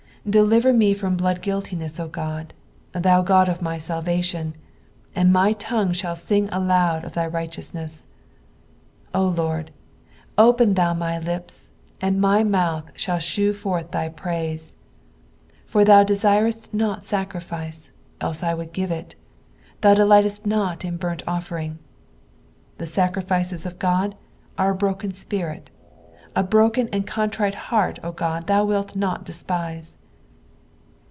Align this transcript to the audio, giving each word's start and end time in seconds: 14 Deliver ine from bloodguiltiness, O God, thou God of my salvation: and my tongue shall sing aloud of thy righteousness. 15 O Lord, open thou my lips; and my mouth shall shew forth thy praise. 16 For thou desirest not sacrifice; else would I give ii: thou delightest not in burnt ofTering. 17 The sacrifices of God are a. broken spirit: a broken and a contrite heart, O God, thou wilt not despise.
14 0.23 0.31
Deliver 0.43 0.69
ine 0.69 0.93
from 0.93 1.17
bloodguiltiness, 1.17 1.99
O 1.99 2.07
God, 2.07 2.53
thou 2.91 3.23
God 3.23 3.49
of 3.49 3.59
my 3.59 3.79
salvation: 3.79 4.53
and 5.15 5.33
my 5.33 5.51
tongue 5.53 5.93
shall 5.93 6.15
sing 6.15 6.47
aloud 6.51 7.03
of 7.03 7.13
thy 7.13 7.25
righteousness. 7.25 8.05
15 9.13 9.19
O 9.23 9.27
Lord, 9.29 9.71
open 10.37 10.75
thou 10.75 10.93
my 10.93 11.17
lips; 11.17 11.71
and 11.99 12.21
my 12.21 12.43
mouth 12.43 12.91
shall 12.95 13.17
shew 13.17 13.51
forth 13.51 13.89
thy 13.89 14.09
praise. 14.09 14.75
16 15.61 15.61
For 15.65 15.83
thou 15.85 16.03
desirest 16.03 16.71
not 16.71 17.03
sacrifice; 17.03 17.91
else 18.21 18.43
would 18.43 18.47
I 18.67 18.71
give 18.71 18.91
ii: 18.91 19.07
thou 19.81 19.95
delightest 19.95 20.45
not 20.45 20.85
in 20.85 20.97
burnt 20.97 21.25
ofTering. 21.25 21.77
17 21.79 21.79
The 22.77 22.85
sacrifices 22.85 23.65
of 23.65 23.79
God 23.79 24.13
are 24.55 24.69
a. 24.69 24.75
broken 24.75 25.13
spirit: 25.13 25.71
a 26.35 26.43
broken 26.43 26.89
and 26.91 27.05
a 27.05 27.07
contrite 27.07 27.55
heart, 27.55 27.97
O 28.03 28.11
God, 28.11 28.45
thou 28.45 28.63
wilt 28.63 28.95
not 28.95 29.25
despise. 29.25 29.97